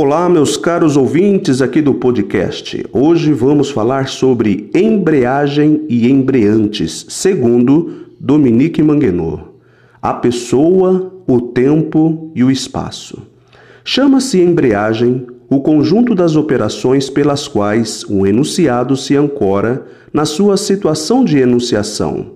Olá, 0.00 0.28
meus 0.28 0.56
caros 0.56 0.96
ouvintes 0.96 1.60
aqui 1.60 1.82
do 1.82 1.92
podcast. 1.92 2.86
Hoje 2.92 3.32
vamos 3.32 3.68
falar 3.68 4.06
sobre 4.06 4.70
embreagem 4.72 5.84
e 5.88 6.08
embreantes, 6.08 7.04
segundo 7.08 8.06
Dominique 8.20 8.80
Manguenot. 8.80 9.42
A 10.00 10.14
pessoa, 10.14 11.12
o 11.26 11.40
tempo 11.40 12.30
e 12.32 12.44
o 12.44 12.50
espaço. 12.50 13.26
Chama-se 13.82 14.40
embreagem 14.40 15.26
o 15.50 15.60
conjunto 15.60 16.14
das 16.14 16.36
operações 16.36 17.10
pelas 17.10 17.48
quais 17.48 18.04
o 18.08 18.24
enunciado 18.24 18.96
se 18.96 19.16
ancora 19.16 19.84
na 20.12 20.24
sua 20.24 20.56
situação 20.56 21.24
de 21.24 21.38
enunciação. 21.38 22.34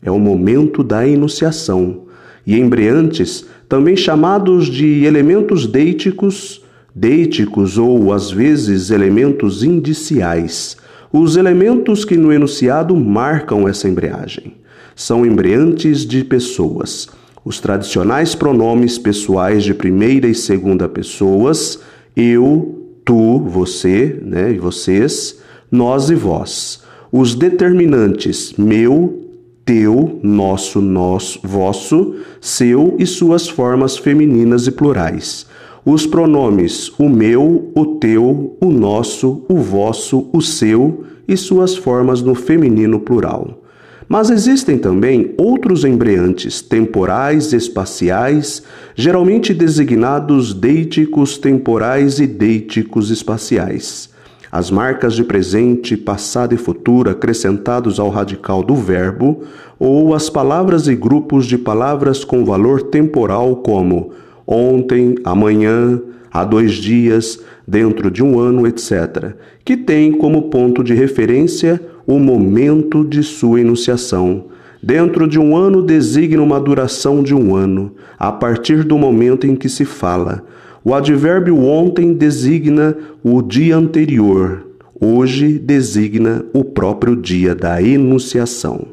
É 0.00 0.10
o 0.10 0.18
momento 0.18 0.82
da 0.82 1.06
enunciação. 1.06 2.04
E 2.46 2.58
embreantes, 2.58 3.44
também 3.68 3.94
chamados 3.94 4.68
de 4.68 5.04
elementos 5.04 5.66
deíticos, 5.66 6.63
deíticos 6.94 7.76
ou 7.76 8.12
às 8.12 8.30
vezes 8.30 8.90
elementos 8.90 9.64
indiciais, 9.64 10.76
os 11.12 11.36
elementos 11.36 12.04
que 12.04 12.16
no 12.16 12.32
enunciado 12.32 12.94
marcam 12.94 13.68
essa 13.68 13.88
embreagem. 13.88 14.54
São 14.94 15.26
embreantes 15.26 16.06
de 16.06 16.22
pessoas. 16.22 17.08
Os 17.44 17.60
tradicionais 17.60 18.34
pronomes 18.34 18.96
pessoais 18.96 19.64
de 19.64 19.74
primeira 19.74 20.28
e 20.28 20.34
segunda 20.34 20.88
pessoas, 20.88 21.80
eu, 22.16 22.88
tu, 23.04 23.40
você, 23.40 24.18
né, 24.22 24.52
e 24.52 24.58
vocês, 24.58 25.40
nós 25.70 26.10
e 26.10 26.14
vós. 26.14 26.82
Os 27.10 27.34
determinantes 27.34 28.54
meu, 28.56 29.20
teu, 29.64 30.20
nosso, 30.22 30.80
nós, 30.80 31.38
vosso, 31.42 32.14
seu 32.40 32.96
e 32.98 33.06
suas 33.06 33.48
formas 33.48 33.96
femininas 33.96 34.66
e 34.66 34.72
plurais 34.72 35.46
os 35.84 36.06
pronomes 36.06 36.90
o 36.98 37.08
meu, 37.08 37.70
o 37.74 37.86
teu, 37.96 38.56
o 38.60 38.70
nosso, 38.70 39.44
o 39.48 39.56
vosso, 39.56 40.28
o 40.32 40.40
seu 40.40 41.04
e 41.28 41.36
suas 41.36 41.76
formas 41.76 42.22
no 42.22 42.34
feminino 42.34 43.00
plural. 43.00 43.60
Mas 44.08 44.30
existem 44.30 44.78
também 44.78 45.34
outros 45.36 45.84
embreantes 45.84 46.62
temporais, 46.62 47.52
espaciais, 47.52 48.62
geralmente 48.94 49.52
designados 49.52 50.54
deíticos 50.54 51.38
temporais 51.38 52.18
e 52.18 52.26
deíticos 52.26 53.10
espaciais. 53.10 54.10
As 54.52 54.70
marcas 54.70 55.14
de 55.14 55.24
presente, 55.24 55.96
passado 55.96 56.54
e 56.54 56.58
futuro 56.58 57.10
acrescentados 57.10 57.98
ao 57.98 58.08
radical 58.08 58.62
do 58.62 58.76
verbo, 58.76 59.42
ou 59.78 60.14
as 60.14 60.30
palavras 60.30 60.86
e 60.86 60.94
grupos 60.94 61.46
de 61.46 61.58
palavras 61.58 62.24
com 62.24 62.44
valor 62.44 62.82
temporal, 62.82 63.56
como 63.56 64.12
ontem, 64.46 65.14
amanhã, 65.24 66.00
há 66.32 66.44
dois 66.44 66.72
dias, 66.74 67.40
dentro 67.66 68.10
de 68.10 68.22
um 68.22 68.38
ano, 68.38 68.66
etc., 68.66 69.34
que 69.64 69.76
tem 69.76 70.12
como 70.12 70.50
ponto 70.50 70.82
de 70.82 70.94
referência 70.94 71.80
o 72.06 72.18
momento 72.18 73.04
de 73.04 73.22
sua 73.22 73.60
enunciação. 73.60 74.46
Dentro 74.82 75.26
de 75.26 75.38
um 75.38 75.56
ano 75.56 75.82
designa 75.82 76.42
uma 76.42 76.60
duração 76.60 77.22
de 77.22 77.34
um 77.34 77.56
ano, 77.56 77.92
a 78.18 78.30
partir 78.30 78.84
do 78.84 78.98
momento 78.98 79.46
em 79.46 79.56
que 79.56 79.68
se 79.68 79.84
fala. 79.84 80.44
O 80.84 80.92
advérbio 80.92 81.58
ontem 81.58 82.12
designa 82.12 82.94
o 83.22 83.40
dia 83.40 83.76
anterior, 83.76 84.66
hoje 85.00 85.58
designa 85.58 86.44
o 86.52 86.62
próprio 86.62 87.16
dia 87.16 87.54
da 87.54 87.82
enunciação. 87.82 88.88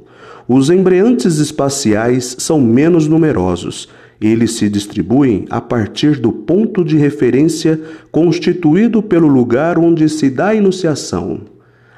Os 0.48 0.70
embreantes 0.70 1.40
espaciais 1.40 2.36
são 2.40 2.62
menos 2.62 3.08
numerosos 3.08 3.90
eles 4.22 4.52
se 4.54 4.70
distribuem 4.70 5.46
a 5.50 5.60
partir 5.60 6.20
do 6.20 6.32
ponto 6.32 6.86
de 6.86 6.96
referência 6.96 7.82
constituído 8.12 9.02
pelo 9.02 9.28
lugar 9.28 9.80
onde 9.80 10.08
se 10.08 10.30
dá 10.30 10.50
a 10.50 10.56
enunciação. 10.56 11.42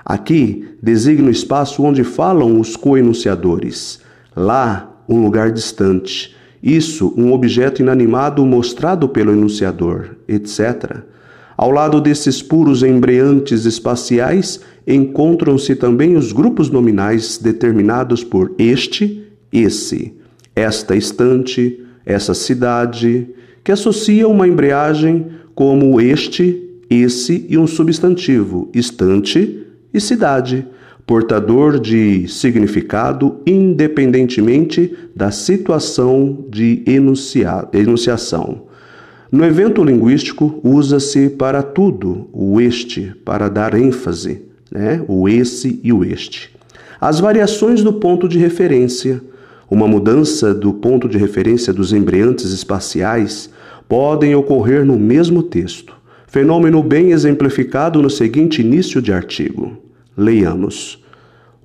Aqui 0.06 0.66
designa 0.82 1.28
o 1.28 1.32
espaço 1.32 1.84
onde 1.84 2.06
falam 2.06 2.62
os 2.62 2.78
coenunciadores. 2.78 4.00
Lá, 4.34 5.04
um 5.08 5.22
lugar 5.22 5.52
distante. 5.52 6.34
Isso, 6.62 7.14
um 7.18 7.34
objeto 7.34 7.82
inanimado 7.82 8.46
mostrado 8.46 9.10
pelo 9.10 9.34
enunciador, 9.34 10.12
etc. 10.26 11.04
Ao 11.58 11.72
lado 11.72 12.00
desses 12.00 12.42
puros 12.42 12.84
embreantes 12.84 13.66
espaciais, 13.66 14.62
encontram-se 14.88 15.76
também 15.76 16.16
os 16.16 16.32
grupos 16.32 16.70
nominais 16.70 17.38
determinados 17.38 18.24
por 18.24 18.54
este, 18.58 19.26
esse, 19.52 20.14
esta 20.56 20.96
estante, 20.96 21.83
essa 22.06 22.34
cidade, 22.34 23.28
que 23.64 23.72
associa 23.72 24.28
uma 24.28 24.48
embreagem 24.48 25.28
como 25.56 26.02
este, 26.02 26.62
esse 26.90 27.46
e 27.50 27.58
um 27.58 27.68
substantivo, 27.68 28.70
estante 28.74 29.66
e 29.94 30.02
cidade, 30.02 30.66
portador 31.06 31.80
de 31.80 32.28
significado 32.28 33.42
independentemente 33.46 34.94
da 35.16 35.32
situação 35.32 36.46
de 36.50 36.84
enunciação. 36.88 38.64
No 39.32 39.44
evento 39.44 39.84
linguístico, 39.84 40.60
usa-se 40.64 41.30
para 41.30 41.64
tudo 41.64 42.30
o 42.32 42.62
este, 42.62 43.14
para 43.26 43.50
dar 43.50 43.74
ênfase, 43.74 44.44
né? 44.72 45.04
o 45.08 45.28
esse 45.28 45.80
e 45.84 45.92
o 45.92 46.04
este. 46.04 46.52
As 47.02 47.20
variações 47.20 47.82
do 47.82 47.94
ponto 47.94 48.30
de 48.30 48.38
referência, 48.38 49.22
uma 49.74 49.88
mudança 49.88 50.54
do 50.54 50.72
ponto 50.72 51.10
de 51.10 51.18
referência 51.18 51.74
dos 51.74 51.94
embreantes 51.94 52.52
espaciais 52.52 53.50
podem 53.90 54.36
ocorrer 54.36 54.86
no 54.86 55.00
mesmo 55.00 55.42
texto, 55.42 55.96
fenômeno 56.28 56.84
bem 56.84 57.10
exemplificado 57.10 58.00
no 58.00 58.08
seguinte 58.08 58.62
início 58.62 59.02
de 59.02 59.12
artigo. 59.12 59.76
Leiamos. 60.16 61.04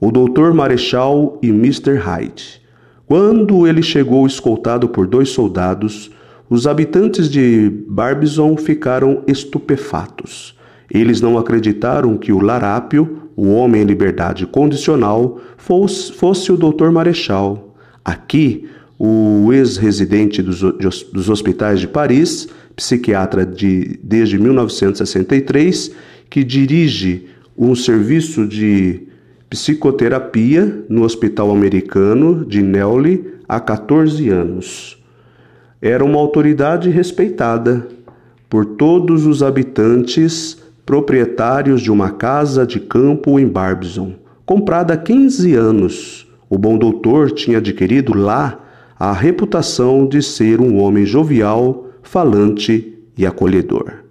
O 0.00 0.10
Dr. 0.10 0.54
Marechal 0.54 1.38
e 1.42 1.50
Mr. 1.50 1.96
Hyde. 1.96 2.62
Quando 3.04 3.66
ele 3.66 3.82
chegou 3.82 4.26
escoltado 4.26 4.88
por 4.88 5.06
dois 5.06 5.28
soldados, 5.28 6.10
os 6.48 6.66
habitantes 6.66 7.28
de 7.28 7.70
Barbizon 7.88 8.56
ficaram 8.56 9.22
estupefatos. 9.26 10.56
Eles 10.90 11.20
não 11.20 11.36
acreditaram 11.36 12.16
que 12.16 12.32
o 12.32 12.40
larápio, 12.40 13.24
o 13.36 13.50
homem 13.52 13.82
em 13.82 13.84
liberdade 13.84 14.46
condicional, 14.46 15.38
fosse, 15.58 16.10
fosse 16.10 16.50
o 16.50 16.56
Dr. 16.56 16.88
Marechal, 16.88 17.67
Aqui, 18.04 18.68
o 18.98 19.52
ex-residente 19.52 20.42
dos, 20.42 20.60
dos, 20.60 21.28
hospitais 21.28 21.78
de 21.78 21.86
Paris, 21.86 22.48
psiquiatra 22.74 23.46
de, 23.46 23.98
desde 24.02 24.38
1963, 24.38 25.92
que 26.28 26.42
dirige 26.42 27.26
um 27.56 27.74
serviço 27.74 28.46
de 28.46 29.02
psicoterapia 29.48 30.84
no 30.88 31.04
Hospital 31.04 31.50
Americano 31.50 32.44
de 32.44 32.62
Neuilly 32.62 33.24
há 33.48 33.60
14 33.60 34.28
anos. 34.28 34.98
Era 35.80 36.04
uma 36.04 36.18
autoridade 36.18 36.90
respeitada 36.90 37.86
por 38.50 38.64
todos 38.64 39.26
os 39.26 39.42
habitantes 39.42 40.58
proprietários 40.84 41.80
de 41.80 41.90
uma 41.90 42.10
casa 42.10 42.66
de 42.66 42.80
campo 42.80 43.38
em 43.38 43.46
Barbizon, 43.46 44.14
comprada 44.44 44.94
há 44.94 44.96
15 44.96 45.54
anos 45.54 46.27
o 46.48 46.56
bom 46.56 46.78
doutor 46.78 47.30
tinha 47.30 47.58
adquirido 47.58 48.16
lá 48.16 48.58
a 48.98 49.12
reputação 49.12 50.06
de 50.06 50.22
ser 50.22 50.60
um 50.60 50.80
homem 50.80 51.04
jovial, 51.04 51.88
falante 52.02 52.94
e 53.16 53.26
acolhedor. 53.26 54.04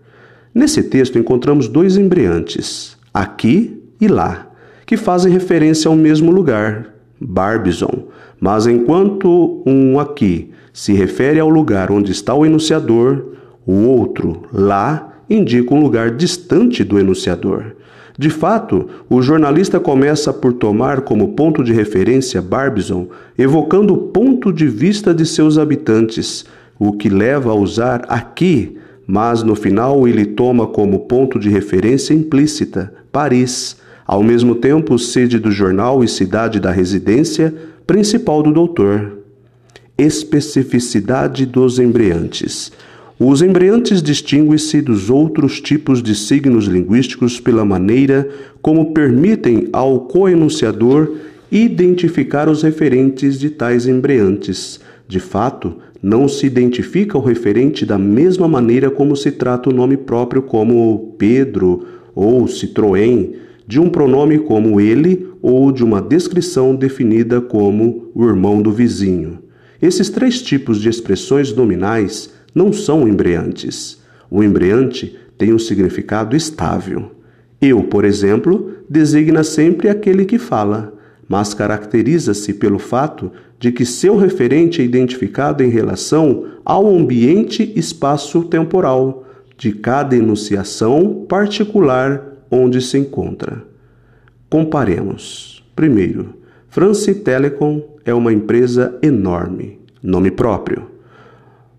Nesse 0.53 0.83
texto 0.83 1.19
encontramos 1.19 1.67
dois 1.67 1.97
embreantes, 1.97 2.97
aqui 3.13 3.81
e 3.99 4.07
lá, 4.07 4.47
que 4.85 4.95
fazem 4.95 5.31
referência 5.31 5.89
ao 5.89 5.95
mesmo 5.95 6.31
lugar, 6.31 6.93
Barbizon, 7.19 8.07
mas 8.39 8.67
enquanto 8.67 9.61
um 9.65 9.99
aqui 9.99 10.51
se 10.71 10.93
refere 10.93 11.39
ao 11.39 11.49
lugar 11.49 11.91
onde 11.91 12.11
está 12.11 12.33
o 12.33 12.45
enunciador, 12.45 13.33
o 13.65 13.73
outro, 13.87 14.43
lá, 14.53 15.21
indica 15.29 15.73
um 15.73 15.81
lugar 15.81 16.11
distante 16.11 16.83
do 16.83 16.99
enunciador. 16.99 17.75
De 18.17 18.31
fato, 18.31 18.87
o 19.07 19.21
jornalista 19.21 19.79
começa 19.79 20.33
por 20.33 20.51
tomar 20.53 21.01
como 21.01 21.33
ponto 21.33 21.63
de 21.63 21.71
referência 21.71 22.41
Barbizon, 22.41 23.07
evocando 23.37 23.93
o 23.93 23.97
ponto 23.97 24.51
de 24.51 24.67
vista 24.67 25.13
de 25.13 25.23
seus 25.23 25.59
habitantes, 25.59 26.43
o 26.79 26.93
que 26.93 27.09
leva 27.09 27.51
a 27.51 27.55
usar 27.55 28.05
aqui, 28.09 28.75
mas 29.05 29.43
no 29.43 29.55
final 29.55 30.07
ele 30.07 30.25
toma 30.25 30.65
como 30.65 31.01
ponto 31.01 31.37
de 31.37 31.47
referência 31.47 32.13
implícita 32.13 32.91
Paris, 33.11 33.77
ao 34.05 34.23
mesmo 34.23 34.55
tempo 34.55 34.97
sede 34.97 35.37
do 35.37 35.51
jornal 35.51 36.03
e 36.03 36.07
cidade 36.07 36.59
da 36.59 36.71
residência 36.71 37.53
principal 37.85 38.41
do 38.41 38.51
doutor. 38.51 39.19
Especificidade 39.95 41.45
dos 41.45 41.77
embreantes. 41.77 42.71
Os 43.19 43.41
embreantes 43.41 44.03
distinguem-se 44.03 44.79
dos 44.79 45.09
outros 45.09 45.59
tipos 45.59 46.03
de 46.03 46.13
signos 46.13 46.65
linguísticos 46.65 47.39
pela 47.39 47.65
maneira 47.65 48.29
como 48.61 48.93
permitem 48.93 49.69
ao 49.73 50.01
coenunciador 50.01 51.15
identificar 51.51 52.47
os 52.47 52.61
referentes 52.61 53.39
de 53.39 53.49
tais 53.49 53.87
embreantes. 53.87 54.79
De 55.07 55.19
fato, 55.19 55.77
não 55.99 56.27
se 56.27 56.45
identifica 56.45 57.17
o 57.17 57.21
referente 57.21 57.87
da 57.87 57.97
mesma 57.97 58.47
maneira 58.47 58.91
como 58.91 59.15
se 59.15 59.31
trata 59.31 59.71
o 59.71 59.73
nome 59.73 59.97
próprio, 59.97 60.43
como 60.43 61.15
Pedro 61.17 61.87
ou 62.13 62.45
Citroën, 62.45 63.33
de 63.65 63.79
um 63.79 63.89
pronome 63.89 64.37
como 64.37 64.79
ele 64.79 65.27
ou 65.41 65.71
de 65.71 65.83
uma 65.83 66.03
descrição 66.03 66.75
definida 66.75 67.41
como 67.41 68.11
o 68.13 68.27
irmão 68.27 68.61
do 68.61 68.71
vizinho. 68.71 69.39
Esses 69.81 70.07
três 70.07 70.39
tipos 70.39 70.79
de 70.79 70.87
expressões 70.87 71.51
nominais 71.51 72.36
não 72.57 72.73
são 72.73 73.07
embreantes. 73.07 74.01
O 74.31 74.43
embreante 74.43 75.15
tem 75.37 75.53
um 75.53 75.59
significado 75.59 76.35
estável. 76.35 77.11
Eu, 77.61 77.83
por 77.83 78.03
exemplo, 78.03 78.71
designa 78.89 79.43
sempre 79.43 79.89
aquele 79.89 80.25
que 80.25 80.39
fala, 80.39 80.91
mas 81.29 81.53
caracteriza-se 81.53 82.55
pelo 82.55 82.79
fato 82.79 83.31
de 83.59 83.71
que 83.71 83.85
seu 83.85 84.17
referente 84.17 84.81
é 84.81 84.85
identificado 84.85 85.63
em 85.63 85.69
relação 85.69 86.45
ao 86.65 86.87
ambiente 86.87 87.71
espaço-temporal 87.75 89.23
de 89.55 89.71
cada 89.71 90.15
enunciação 90.15 91.25
particular 91.29 92.23
onde 92.49 92.81
se 92.81 92.97
encontra. 92.97 93.63
Comparemos. 94.49 95.63
Primeiro, 95.75 96.33
France 96.69 97.13
Telecom 97.13 97.83
é 98.03 98.15
uma 98.15 98.33
empresa 98.33 98.97
enorme, 99.03 99.79
nome 100.01 100.31
próprio. 100.31 100.96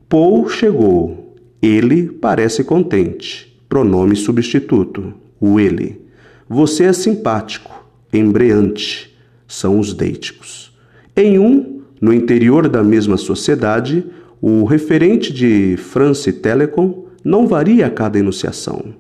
Paul 0.09 0.49
chegou, 0.49 1.37
ele 1.61 2.09
parece 2.09 2.65
contente, 2.65 3.61
pronome 3.69 4.17
substituto, 4.17 5.13
o 5.39 5.61
ele. 5.61 6.01
Você 6.49 6.85
é 6.85 6.93
simpático, 6.95 7.87
embreante, 8.11 9.15
são 9.47 9.79
os 9.79 9.93
deíticos. 9.93 10.73
Em 11.15 11.39
um, 11.39 11.83
no 12.01 12.15
interior 12.15 12.71
da 12.71 12.83
mesma 12.83 13.19
sociedade, 13.19 14.03
o 14.41 14.65
referente 14.65 15.31
de 15.31 15.77
France 15.77 16.33
Telecom 16.33 17.05
não 17.23 17.47
varia 17.47 17.87
a 17.87 17.91
cada 17.91 18.19
enunciação. 18.19 18.95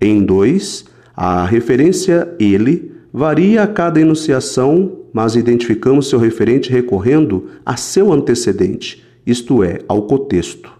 Em 0.00 0.22
dois, 0.22 0.84
a 1.16 1.44
referência 1.44 2.32
ele 2.38 2.92
varia 3.12 3.64
a 3.64 3.66
cada 3.66 4.00
enunciação, 4.00 5.00
mas 5.12 5.34
identificamos 5.34 6.08
seu 6.08 6.20
referente 6.20 6.70
recorrendo 6.70 7.48
a 7.66 7.76
seu 7.76 8.12
antecedente, 8.12 9.03
isto 9.26 9.62
é, 9.62 9.80
ao 9.88 10.02
cotexto. 10.02 10.72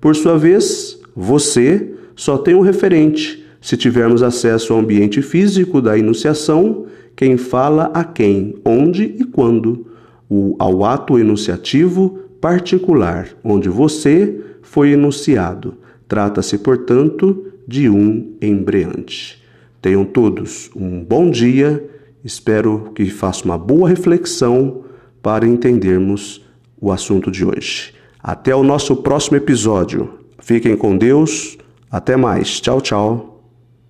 Por 0.00 0.16
sua 0.16 0.36
vez, 0.38 1.00
você 1.14 1.94
só 2.14 2.38
tem 2.38 2.54
um 2.54 2.60
referente 2.60 3.42
se 3.62 3.76
tivermos 3.76 4.24
acesso 4.24 4.72
ao 4.72 4.80
ambiente 4.80 5.22
físico 5.22 5.80
da 5.80 5.96
enunciação, 5.96 6.86
quem 7.14 7.36
fala 7.36 7.92
a 7.94 8.02
quem, 8.02 8.56
onde 8.64 9.04
e 9.04 9.24
quando, 9.24 9.86
o, 10.28 10.56
ao 10.58 10.84
ato 10.84 11.16
enunciativo 11.16 12.18
particular, 12.40 13.28
onde 13.44 13.68
você 13.68 14.40
foi 14.62 14.90
enunciado. 14.90 15.74
Trata-se, 16.08 16.58
portanto, 16.58 17.46
de 17.66 17.88
um 17.88 18.34
embreante. 18.42 19.40
Tenham 19.80 20.04
todos 20.04 20.68
um 20.74 21.04
bom 21.04 21.30
dia, 21.30 21.88
espero 22.24 22.90
que 22.96 23.06
façam 23.06 23.44
uma 23.44 23.58
boa 23.58 23.88
reflexão 23.88 24.82
para 25.22 25.46
entendermos 25.46 26.44
o 26.82 26.90
assunto 26.90 27.30
de 27.30 27.44
hoje. 27.44 27.94
Até 28.20 28.54
o 28.54 28.64
nosso 28.64 28.96
próximo 28.96 29.36
episódio. 29.36 30.18
Fiquem 30.40 30.76
com 30.76 30.98
Deus. 30.98 31.56
Até 31.88 32.16
mais. 32.16 32.60
Tchau, 32.60 32.80
tchau. 32.80 33.31